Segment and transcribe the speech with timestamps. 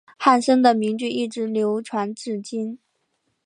[0.17, 2.79] 汉森的名句一直流传至今。